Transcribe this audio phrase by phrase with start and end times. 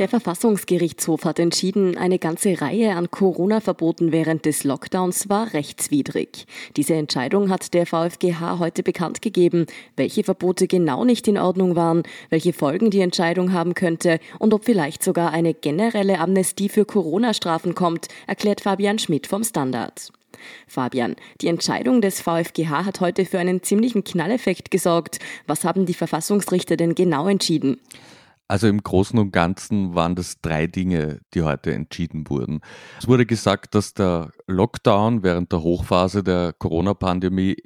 [0.00, 6.46] Der Verfassungsgerichtshof hat entschieden, eine ganze Reihe an Corona-Verboten während des Lockdowns war rechtswidrig.
[6.76, 12.02] Diese Entscheidung hat der VfGH heute bekannt gegeben, welche Verbote genau nicht in Ordnung waren,
[12.28, 17.76] welche Folgen die Entscheidung haben könnte und ob vielleicht sogar eine generelle Amnestie für Corona-Strafen
[17.76, 20.10] kommt, erklärt Fabian Schmidt vom Standard.
[20.66, 25.20] Fabian, die Entscheidung des VfGH hat heute für einen ziemlichen Knalleffekt gesorgt.
[25.46, 27.78] Was haben die Verfassungsrichter denn genau entschieden?
[28.46, 32.60] Also im Großen und Ganzen waren das drei Dinge, die heute entschieden wurden.
[32.98, 37.56] Es wurde gesagt, dass der Lockdown während der Hochphase der Corona-Pandemie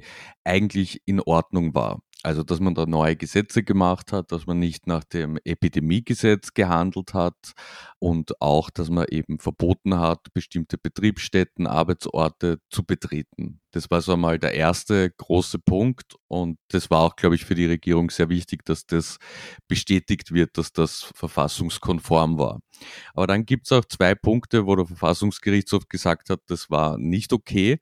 [0.45, 1.99] eigentlich in Ordnung war.
[2.21, 7.13] Also, dass man da neue Gesetze gemacht hat, dass man nicht nach dem Epidemiegesetz gehandelt
[7.13, 7.53] hat
[7.97, 13.61] und auch, dass man eben verboten hat, bestimmte Betriebsstätten, Arbeitsorte zu betreten.
[13.71, 17.55] Das war so einmal der erste große Punkt und das war auch, glaube ich, für
[17.55, 19.17] die Regierung sehr wichtig, dass das
[19.69, 22.59] bestätigt wird, dass das verfassungskonform war.
[23.13, 27.31] Aber dann gibt es auch zwei Punkte, wo der Verfassungsgerichtshof gesagt hat, das war nicht
[27.31, 27.79] okay.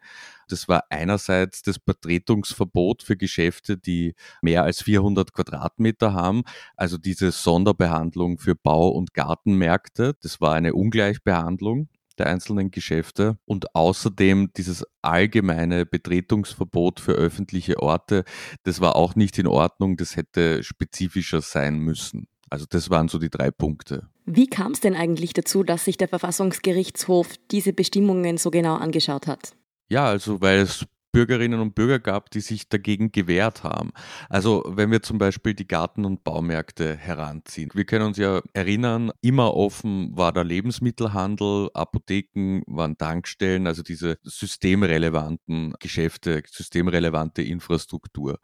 [0.48, 6.44] Das war einerseits das Betretungsverbot für Geschäfte, die mehr als 400 Quadratmeter haben,
[6.76, 10.16] also diese Sonderbehandlung für Bau- und Gartenmärkte.
[10.22, 18.24] Das war eine Ungleichbehandlung der einzelnen Geschäfte und außerdem dieses allgemeine Betretungsverbot für öffentliche Orte,
[18.64, 22.28] das war auch nicht in Ordnung, das hätte spezifischer sein müssen.
[22.50, 24.10] Also das waren so die drei Punkte.
[24.26, 29.28] Wie kam es denn eigentlich dazu, dass sich der Verfassungsgerichtshof diese Bestimmungen so genau angeschaut
[29.28, 29.54] hat?
[29.90, 33.92] Ja, also weil es Bürgerinnen und Bürger gab, die sich dagegen gewehrt haben.
[34.30, 37.72] Also wenn wir zum Beispiel die Garten- und Baumärkte heranziehen.
[37.74, 44.18] Wir können uns ja erinnern, immer offen war der Lebensmittelhandel, Apotheken waren Tankstellen, also diese
[44.24, 48.38] systemrelevanten Geschäfte, systemrelevante Infrastruktur.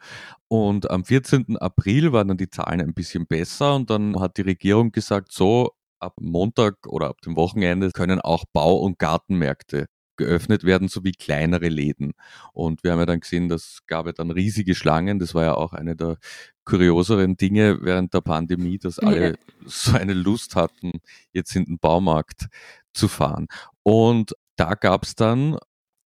[0.48, 1.58] Und am 14.
[1.58, 5.72] April waren dann die Zahlen ein bisschen besser und dann hat die Regierung gesagt, so,
[6.00, 9.86] ab Montag oder ab dem Wochenende können auch Bau- und Gartenmärkte
[10.18, 12.13] geöffnet werden, sowie kleinere Läden.
[12.53, 15.19] Und wir haben ja dann gesehen, das gab ja dann riesige Schlangen.
[15.19, 16.18] Das war ja auch eine der
[16.66, 19.35] kurioseren Dinge während der Pandemie, dass alle ja.
[19.66, 20.91] so eine Lust hatten,
[21.31, 22.47] jetzt in den Baumarkt
[22.94, 23.47] zu fahren.
[23.84, 25.57] Und da gab es dann,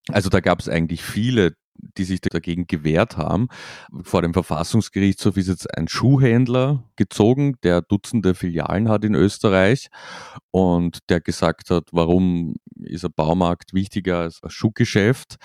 [0.09, 1.53] also da gab es eigentlich viele
[1.97, 3.47] die sich dagegen gewehrt haben.
[4.03, 9.89] Vor dem Verfassungsgerichtshof ist jetzt ein Schuhhändler gezogen, der Dutzende Filialen hat in Österreich
[10.51, 15.37] und der gesagt hat, warum ist ein Baumarkt wichtiger als ein Schuhgeschäft?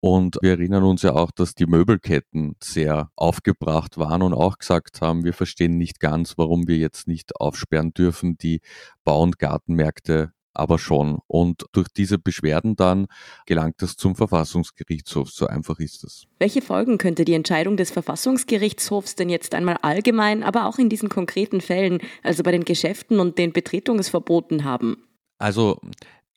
[0.00, 5.00] Und wir erinnern uns ja auch, dass die Möbelketten sehr aufgebracht waren und auch gesagt
[5.00, 8.60] haben, wir verstehen nicht ganz, warum wir jetzt nicht aufsperren dürfen, die
[9.04, 11.18] Bau- und Gartenmärkte aber schon.
[11.26, 13.06] Und durch diese Beschwerden dann
[13.46, 15.30] gelangt es zum Verfassungsgerichtshof.
[15.30, 16.24] So einfach ist es.
[16.38, 21.08] Welche Folgen könnte die Entscheidung des Verfassungsgerichtshofs denn jetzt einmal allgemein, aber auch in diesen
[21.08, 24.96] konkreten Fällen, also bei den Geschäften und den Betretungsverboten haben?
[25.38, 25.78] Also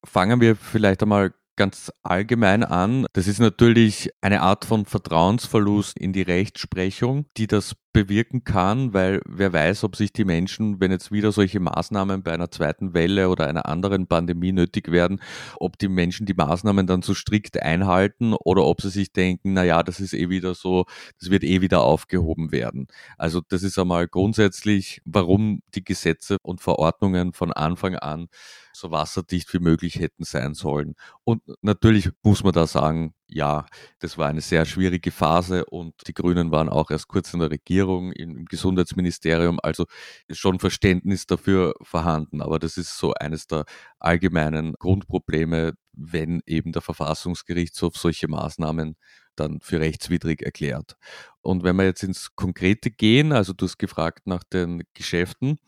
[0.03, 3.06] fangen wir vielleicht einmal ganz allgemein an.
[3.12, 9.22] Das ist natürlich eine Art von Vertrauensverlust in die Rechtsprechung, die das bewirken kann, weil
[9.26, 13.30] wer weiß, ob sich die Menschen, wenn jetzt wieder solche Maßnahmen bei einer zweiten Welle
[13.30, 15.22] oder einer anderen Pandemie nötig werden,
[15.60, 19.64] ob die Menschen die Maßnahmen dann so strikt einhalten oder ob sie sich denken, na
[19.64, 20.86] ja, das ist eh wieder so,
[21.20, 22.88] das wird eh wieder aufgehoben werden.
[23.18, 28.28] Also das ist einmal grundsätzlich, warum die Gesetze und Verordnungen von Anfang an
[28.74, 30.96] so wasserdicht wie möglich hätten sein sollen.
[31.24, 33.66] Und natürlich muss man da sagen, ja,
[34.00, 37.51] das war eine sehr schwierige Phase und die Grünen waren auch erst kurz in der
[37.51, 39.85] Regierung, im Gesundheitsministerium, also
[40.28, 42.41] ist schon Verständnis dafür vorhanden.
[42.41, 43.66] Aber das ist so eines der
[44.00, 48.95] allgemeinen Grundprobleme, wenn eben der Verfassungsgerichtshof solche Maßnahmen
[49.35, 50.96] dann für rechtswidrig erklärt.
[51.41, 55.59] Und wenn wir jetzt ins Konkrete gehen, also du hast gefragt nach den Geschäften,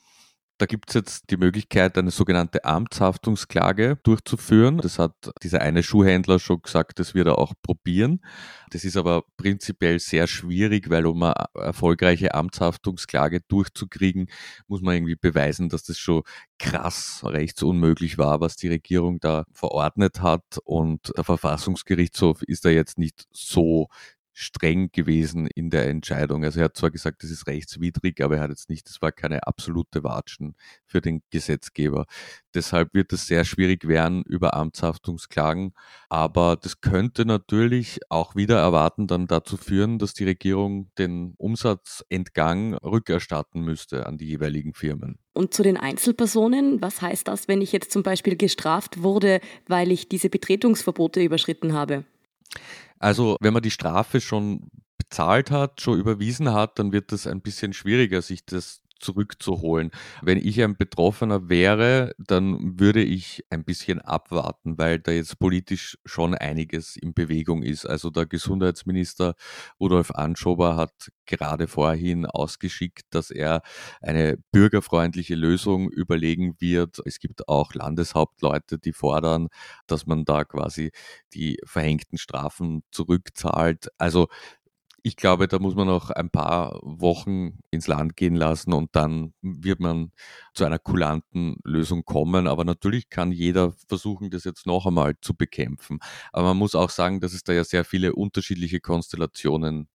[0.61, 4.77] da gibt es jetzt die Möglichkeit, eine sogenannte Amtshaftungsklage durchzuführen.
[4.77, 8.21] Das hat dieser eine Schuhhändler schon gesagt, das wird er auch probieren.
[8.69, 14.29] Das ist aber prinzipiell sehr schwierig, weil um eine erfolgreiche Amtshaftungsklage durchzukriegen,
[14.67, 16.21] muss man irgendwie beweisen, dass das schon
[16.59, 20.59] krass rechtsunmöglich war, was die Regierung da verordnet hat.
[20.63, 23.87] Und der Verfassungsgerichtshof ist da jetzt nicht so
[24.33, 26.43] streng gewesen in der Entscheidung.
[26.43, 29.11] Also er hat zwar gesagt, das ist rechtswidrig, aber er hat jetzt nicht, das war
[29.11, 30.55] keine absolute Watschen
[30.85, 32.05] für den Gesetzgeber.
[32.53, 35.73] Deshalb wird es sehr schwierig werden über Amtshaftungsklagen.
[36.09, 42.75] Aber das könnte natürlich auch wieder erwarten dann dazu führen, dass die Regierung den Umsatzentgang
[42.75, 45.17] rückerstatten müsste an die jeweiligen Firmen.
[45.33, 49.91] Und zu den Einzelpersonen, was heißt das, wenn ich jetzt zum Beispiel gestraft wurde, weil
[49.91, 52.03] ich diese Betretungsverbote überschritten habe?
[52.99, 57.41] Also wenn man die Strafe schon bezahlt hat, schon überwiesen hat, dann wird es ein
[57.41, 59.91] bisschen schwieriger, sich das zurückzuholen.
[60.21, 65.97] Wenn ich ein Betroffener wäre, dann würde ich ein bisschen abwarten, weil da jetzt politisch
[66.05, 67.85] schon einiges in Bewegung ist.
[67.85, 69.35] Also der Gesundheitsminister
[69.79, 73.61] Rudolf Anschober hat gerade vorhin ausgeschickt, dass er
[74.01, 77.01] eine bürgerfreundliche Lösung überlegen wird.
[77.05, 79.47] Es gibt auch Landeshauptleute, die fordern,
[79.87, 80.91] dass man da quasi
[81.33, 83.89] die verhängten Strafen zurückzahlt.
[83.97, 84.27] Also
[85.03, 89.33] ich glaube, da muss man noch ein paar Wochen ins Land gehen lassen und dann
[89.41, 90.11] wird man
[90.53, 92.47] zu einer kulanten Lösung kommen.
[92.47, 95.99] Aber natürlich kann jeder versuchen, das jetzt noch einmal zu bekämpfen.
[96.31, 99.87] Aber man muss auch sagen, dass es da ja sehr viele unterschiedliche Konstellationen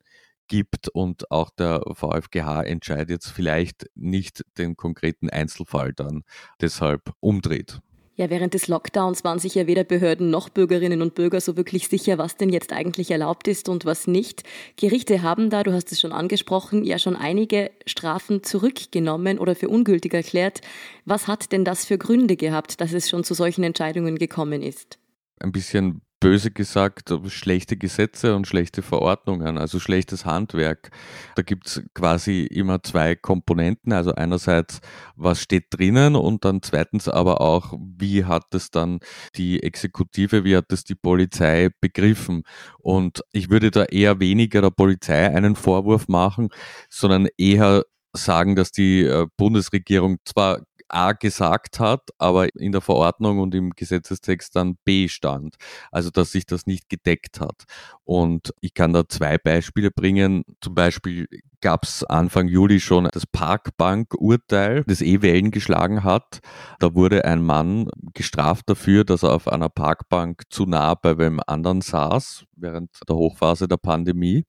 [0.49, 6.23] gibt und auch der VfGH entscheidet jetzt vielleicht nicht den konkreten Einzelfall dann
[6.61, 7.81] deshalb umdreht.
[8.19, 11.89] Ja, während des Lockdowns waren sich ja weder Behörden noch Bürgerinnen und Bürger so wirklich
[11.89, 14.43] sicher, was denn jetzt eigentlich erlaubt ist und was nicht.
[14.77, 19.69] Gerichte haben da, du hast es schon angesprochen, ja schon einige Strafen zurückgenommen oder für
[19.69, 20.63] ungültig erklärt.
[21.05, 24.99] Was hat denn das für Gründe gehabt, dass es schon zu solchen Entscheidungen gekommen ist?
[25.39, 30.91] Ein bisschen böse gesagt, schlechte Gesetze und schlechte Verordnungen, also schlechtes Handwerk.
[31.35, 33.93] Da gibt es quasi immer zwei Komponenten.
[33.93, 34.81] Also einerseits,
[35.15, 39.01] was steht drinnen und dann zweitens aber auch, wie hat es dann
[39.37, 42.43] die Exekutive, wie hat es die Polizei begriffen.
[42.79, 46.49] Und ich würde da eher weniger der Polizei einen Vorwurf machen,
[46.89, 47.85] sondern eher
[48.15, 53.71] sagen, dass die äh, Bundesregierung zwar A gesagt hat, aber in der Verordnung und im
[53.71, 55.57] Gesetzestext dann B stand.
[55.91, 57.65] Also dass sich das nicht gedeckt hat.
[58.05, 60.45] Und ich kann da zwei Beispiele bringen.
[60.61, 61.27] Zum Beispiel
[61.61, 66.41] gab es Anfang Juli schon das Parkbank-Urteil, das eh Wellen geschlagen hat.
[66.79, 71.41] Da wurde ein Mann gestraft dafür, dass er auf einer Parkbank zu nah bei wem
[71.47, 74.45] anderen saß während der Hochphase der Pandemie.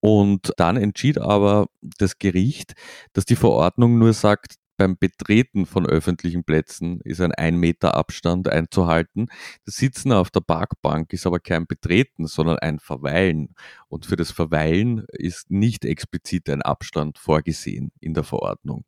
[0.00, 2.72] Und dann entschied aber das Gericht,
[3.12, 8.48] dass die Verordnung nur sagt, beim Betreten von öffentlichen Plätzen ist ein ein Meter Abstand
[8.48, 9.26] einzuhalten.
[9.66, 13.54] Das Sitzen auf der Parkbank ist aber kein Betreten, sondern ein Verweilen.
[13.88, 18.86] Und für das Verweilen ist nicht explizit ein Abstand vorgesehen in der Verordnung.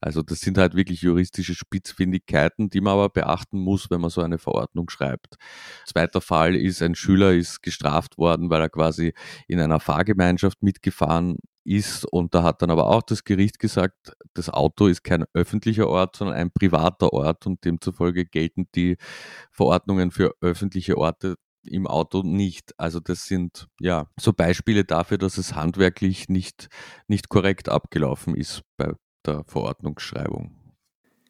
[0.00, 4.22] Also das sind halt wirklich juristische Spitzfindigkeiten, die man aber beachten muss, wenn man so
[4.22, 5.36] eine Verordnung schreibt.
[5.84, 9.12] Zweiter Fall ist, ein Schüler ist gestraft worden, weil er quasi
[9.48, 14.48] in einer Fahrgemeinschaft mitgefahren ist und da hat dann aber auch das Gericht gesagt, das
[14.48, 18.96] Auto ist kein öffentlicher Ort, sondern ein privater Ort und demzufolge gelten die
[19.50, 22.74] Verordnungen für öffentliche Orte im Auto nicht.
[22.78, 26.68] Also das sind ja so Beispiele dafür, dass es handwerklich nicht,
[27.08, 30.65] nicht korrekt abgelaufen ist bei der Verordnungsschreibung.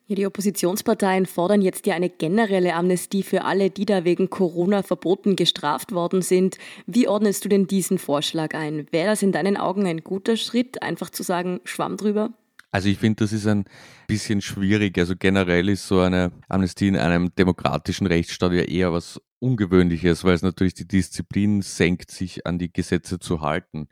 [0.08, 5.34] Die Oppositionsparteien fordern jetzt ja eine generelle Amnestie für alle, die da wegen Corona verboten
[5.34, 6.58] gestraft worden sind.
[6.86, 8.86] Wie ordnest du denn diesen Vorschlag ein?
[8.92, 12.32] Wäre das in deinen Augen ein guter Schritt, einfach zu sagen, Schwamm drüber?
[12.70, 13.64] Also ich finde, das ist ein
[14.06, 14.96] bisschen schwierig.
[14.96, 20.34] Also generell ist so eine Amnestie in einem demokratischen Rechtsstaat ja eher was Ungewöhnliches, weil
[20.34, 23.88] es natürlich die Disziplin senkt, sich an die Gesetze zu halten,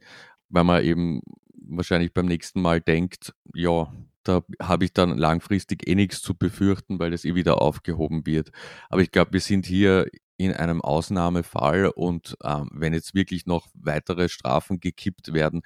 [0.49, 1.23] weil man eben
[1.67, 3.93] wahrscheinlich beim nächsten Mal denkt, ja,
[4.25, 8.51] da habe ich dann langfristig eh nichts zu befürchten, weil das eh wieder aufgehoben wird.
[8.89, 13.69] Aber ich glaube, wir sind hier in einem Ausnahmefall und ähm, wenn jetzt wirklich noch
[13.75, 15.63] weitere Strafen gekippt werden,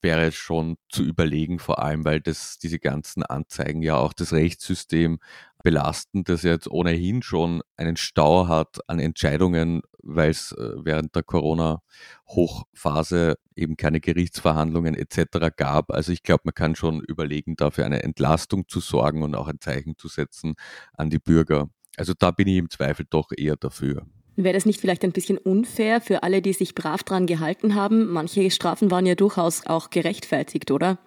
[0.00, 4.32] wäre es schon zu überlegen, vor allem weil das diese ganzen Anzeigen ja auch das
[4.32, 5.18] Rechtssystem
[5.62, 11.22] belasten, das jetzt ohnehin schon einen Stau hat an Entscheidungen, weil es äh, während der
[11.22, 15.50] Corona-Hochphase eben keine Gerichtsverhandlungen etc.
[15.56, 15.92] gab.
[15.92, 19.60] Also ich glaube, man kann schon überlegen, dafür eine Entlastung zu sorgen und auch ein
[19.60, 20.54] Zeichen zu setzen
[20.94, 21.68] an die Bürger.
[21.96, 24.06] Also da bin ich im Zweifel doch eher dafür.
[24.36, 28.06] Wäre das nicht vielleicht ein bisschen unfair für alle, die sich brav dran gehalten haben?
[28.10, 30.98] Manche Strafen waren ja durchaus auch gerechtfertigt, oder?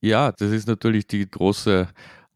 [0.00, 1.88] Ja, das ist natürlich die große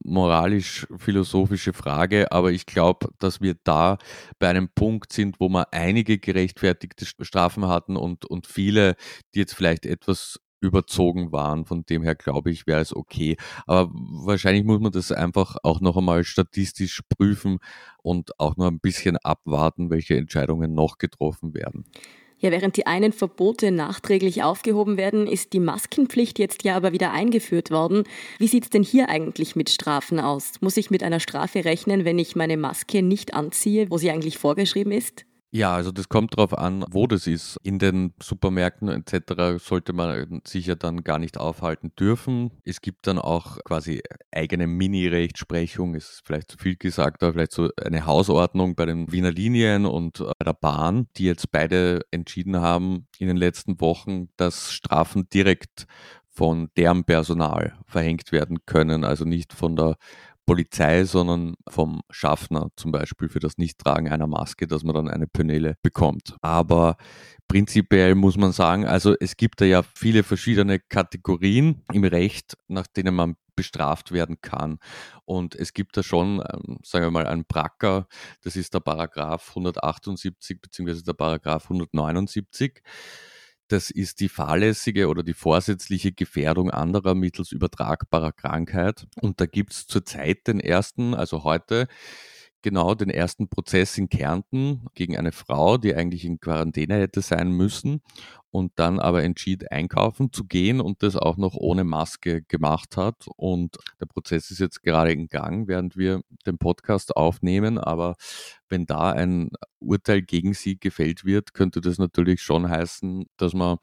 [0.05, 3.97] moralisch-philosophische Frage, aber ich glaube, dass wir da
[4.39, 8.97] bei einem Punkt sind, wo wir einige gerechtfertigte Strafen hatten und, und viele,
[9.35, 11.65] die jetzt vielleicht etwas überzogen waren.
[11.65, 13.37] Von dem her glaube ich, wäre es okay.
[13.67, 17.59] Aber wahrscheinlich muss man das einfach auch noch einmal statistisch prüfen
[18.03, 21.85] und auch noch ein bisschen abwarten, welche Entscheidungen noch getroffen werden.
[22.39, 27.11] Ja, während die einen Verbote nachträglich aufgehoben werden, ist die Maskenpflicht jetzt ja aber wieder
[27.13, 28.05] eingeführt worden.
[28.39, 30.61] Wie sieht es denn hier eigentlich mit Strafen aus?
[30.61, 34.37] Muss ich mit einer Strafe rechnen, wenn ich meine Maske nicht anziehe, wo sie eigentlich
[34.37, 35.25] vorgeschrieben ist?
[35.57, 37.61] Ja, also das kommt darauf an, wo das ist.
[37.63, 39.65] In den Supermärkten etc.
[39.65, 42.51] sollte man sich ja dann gar nicht aufhalten dürfen.
[42.65, 47.71] Es gibt dann auch quasi eigene Mini-Rechtsprechung, ist vielleicht zu viel gesagt, aber vielleicht so
[47.81, 53.07] eine Hausordnung bei den Wiener Linien und bei der Bahn, die jetzt beide entschieden haben
[53.21, 55.87] in den letzten Wochen, dass Strafen direkt
[56.31, 59.95] von deren Personal verhängt werden können, also nicht von der
[60.47, 65.27] Polizei, sondern vom Schaffner zum Beispiel für das Nichttragen einer Maske, dass man dann eine
[65.27, 66.37] Penele bekommt.
[66.43, 66.97] Aber
[67.49, 72.87] prinzipiell muss man sagen, also es gibt da ja viele verschiedene Kategorien im Recht, nach
[72.87, 74.79] denen man bestraft werden kann.
[75.25, 78.07] Und es gibt da schon, ähm, sagen wir mal, einen Bracker,
[78.43, 81.03] das ist der Paragraph 178 bzw.
[81.03, 82.83] der Paragraph 179
[83.69, 89.07] das ist die fahrlässige oder die vorsätzliche Gefährdung anderer mittels übertragbarer Krankheit.
[89.21, 91.89] Und da gibt es zurzeit den ersten, also heute,
[92.63, 97.51] genau den ersten Prozess in Kärnten gegen eine Frau, die eigentlich in Quarantäne hätte sein
[97.51, 98.01] müssen
[98.55, 103.27] und dann aber entschied, einkaufen zu gehen und das auch noch ohne Maske gemacht hat.
[103.35, 107.79] Und der Prozess ist jetzt gerade in Gang, während wir den Podcast aufnehmen.
[107.79, 108.15] Aber
[108.69, 113.79] wenn da ein Urteil gegen sie gefällt wird, könnte das natürlich schon heißen, dass man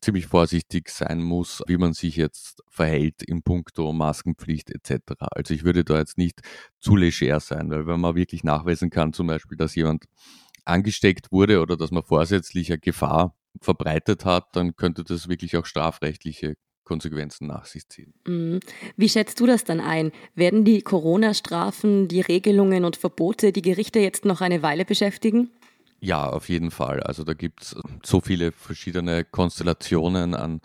[0.00, 5.12] ziemlich vorsichtig sein muss, wie man sich jetzt verhält in puncto Maskenpflicht etc.
[5.30, 6.40] Also ich würde da jetzt nicht
[6.80, 10.06] zu leger sein, weil wenn man wirklich nachweisen kann, zum Beispiel, dass jemand
[10.64, 16.54] angesteckt wurde oder dass man vorsätzlicher Gefahr verbreitet hat, dann könnte das wirklich auch strafrechtliche
[16.84, 18.14] Konsequenzen nach sich ziehen.
[18.26, 18.60] Mhm.
[18.96, 20.12] Wie schätzt du das dann ein?
[20.34, 25.50] Werden die Corona-Strafen, die Regelungen und Verbote die Gerichte jetzt noch eine Weile beschäftigen?
[26.06, 27.02] Ja, auf jeden Fall.
[27.02, 30.60] Also da gibt es so viele verschiedene Konstellationen an,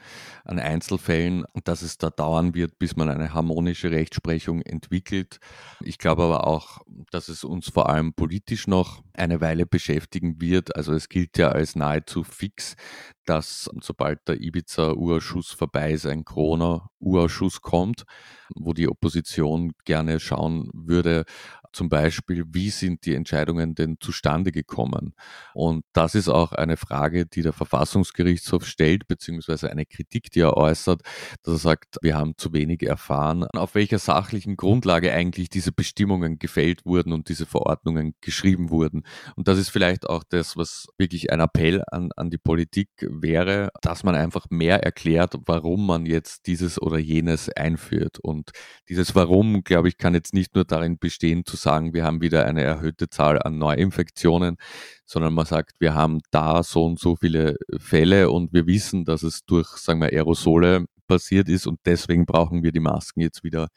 [0.45, 5.39] an Einzelfällen, dass es da dauern wird, bis man eine harmonische Rechtsprechung entwickelt.
[5.83, 10.75] Ich glaube aber auch, dass es uns vor allem politisch noch eine Weile beschäftigen wird.
[10.75, 12.75] Also es gilt ja als nahezu fix,
[13.25, 18.03] dass sobald der Ibiza-Urausschuss vorbei ist, ein Corona-Urausschuss kommt,
[18.55, 21.25] wo die Opposition gerne schauen würde,
[21.73, 25.13] zum Beispiel, wie sind die Entscheidungen denn zustande gekommen?
[25.53, 30.57] Und das ist auch eine Frage, die der Verfassungsgerichtshof stellt, beziehungsweise eine Kritik, die er
[30.57, 31.01] äußert,
[31.43, 36.39] dass er sagt, wir haben zu wenig erfahren, auf welcher sachlichen Grundlage eigentlich diese Bestimmungen
[36.39, 39.03] gefällt wurden und diese Verordnungen geschrieben wurden.
[39.35, 43.69] Und das ist vielleicht auch das, was wirklich ein Appell an, an die Politik wäre,
[43.81, 48.19] dass man einfach mehr erklärt, warum man jetzt dieses oder jenes einführt.
[48.19, 48.51] Und
[48.89, 52.45] dieses Warum, glaube ich, kann jetzt nicht nur darin bestehen, zu sagen, wir haben wieder
[52.45, 54.57] eine erhöhte Zahl an Neuinfektionen,
[55.05, 59.23] sondern man sagt, wir haben da so und so viele Fälle und wir wissen, dass
[59.23, 63.67] es durch, sagen wir, Aerosole passiert ist und deswegen brauchen wir die Masken jetzt wieder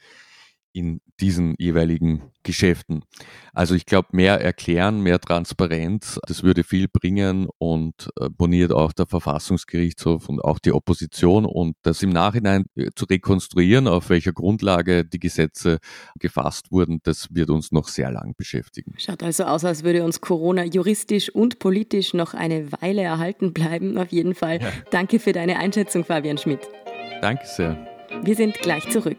[0.75, 3.05] in diesen jeweiligen Geschäften.
[3.53, 8.93] Also ich glaube, mehr erklären, mehr Transparenz, das würde viel bringen und äh, boniert auch
[8.93, 14.33] der Verfassungsgerichtshof und auch die Opposition und das im Nachhinein äh, zu rekonstruieren, auf welcher
[14.33, 15.79] Grundlage die Gesetze
[16.19, 18.95] gefasst wurden, das wird uns noch sehr lang beschäftigen.
[18.99, 23.97] Schaut also aus, als würde uns Corona juristisch und politisch noch eine Weile erhalten bleiben,
[23.97, 24.61] auf jeden Fall.
[24.61, 24.73] Ja.
[24.91, 26.61] Danke für deine Einschätzung, Fabian Schmidt.
[27.21, 27.87] Danke sehr.
[28.23, 29.19] Wir sind gleich zurück.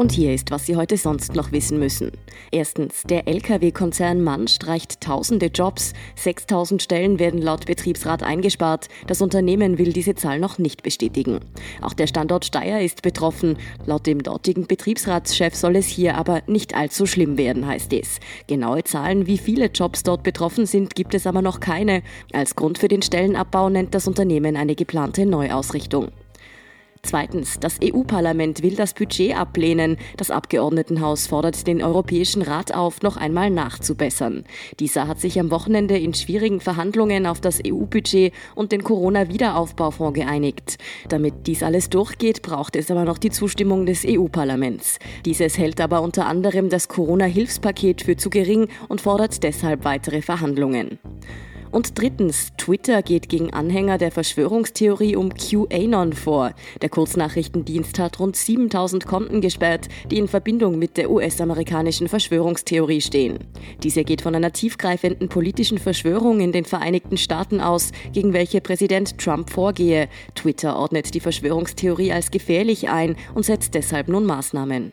[0.00, 2.12] Und hier ist, was Sie heute sonst noch wissen müssen.
[2.52, 5.92] Erstens, der Lkw-Konzern Mann streicht tausende Jobs.
[6.14, 8.86] 6000 Stellen werden laut Betriebsrat eingespart.
[9.08, 11.40] Das Unternehmen will diese Zahl noch nicht bestätigen.
[11.82, 13.58] Auch der Standort Steyr ist betroffen.
[13.86, 18.20] Laut dem dortigen Betriebsratschef soll es hier aber nicht allzu schlimm werden, heißt es.
[18.46, 22.04] Genaue Zahlen, wie viele Jobs dort betroffen sind, gibt es aber noch keine.
[22.32, 26.12] Als Grund für den Stellenabbau nennt das Unternehmen eine geplante Neuausrichtung.
[27.08, 29.96] Zweitens, das EU-Parlament will das Budget ablehnen.
[30.18, 34.44] Das Abgeordnetenhaus fordert den Europäischen Rat auf, noch einmal nachzubessern.
[34.78, 40.76] Dieser hat sich am Wochenende in schwierigen Verhandlungen auf das EU-Budget und den Corona-Wiederaufbaufonds geeinigt.
[41.08, 44.98] Damit dies alles durchgeht, braucht es aber noch die Zustimmung des EU-Parlaments.
[45.24, 50.98] Dieses hält aber unter anderem das Corona-Hilfspaket für zu gering und fordert deshalb weitere Verhandlungen.
[51.70, 56.52] Und drittens, Twitter geht gegen Anhänger der Verschwörungstheorie um QAnon vor.
[56.80, 63.38] Der Kurznachrichtendienst hat rund 7000 Konten gesperrt, die in Verbindung mit der US-amerikanischen Verschwörungstheorie stehen.
[63.82, 69.18] Diese geht von einer tiefgreifenden politischen Verschwörung in den Vereinigten Staaten aus, gegen welche Präsident
[69.18, 70.08] Trump vorgehe.
[70.34, 74.92] Twitter ordnet die Verschwörungstheorie als gefährlich ein und setzt deshalb nun Maßnahmen.